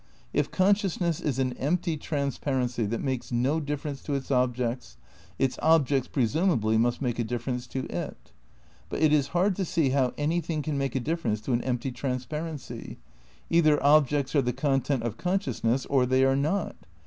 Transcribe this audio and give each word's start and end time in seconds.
If 0.33 0.49
consciousness 0.49 1.19
is 1.21 1.37
an 1.37 1.53
empty 1.57 1.95
transparency 1.95 2.87
that 2.87 3.03
makes 3.03 3.31
no 3.31 3.59
difference 3.59 4.01
to 4.01 4.15
its 4.15 4.31
objects, 4.31 4.97
its 5.37 5.59
objects, 5.61 6.07
presumably, 6.07 6.75
must 6.75 7.03
make 7.03 7.19
a 7.19 7.23
difference 7.23 7.67
to 7.67 7.85
it. 7.95 8.31
But 8.89 9.01
it 9.03 9.13
is 9.13 9.27
hard 9.37 9.55
to 9.57 9.63
see 9.63 9.89
how 9.89 10.15
anything 10.17 10.63
can 10.63 10.75
make 10.79 10.95
a 10.95 10.99
difference 10.99 11.39
to 11.41 11.53
an 11.53 11.61
empty 11.61 11.91
transparency. 11.91 12.97
Either 13.51 13.77
objects 13.83 14.35
are 14.35 14.41
the 14.41 14.53
content 14.53 15.03
of 15.03 15.17
consciousness 15.17 15.85
or 15.85 16.07
they 16.07 16.23
are 16.25 16.35
not. 16.35 16.75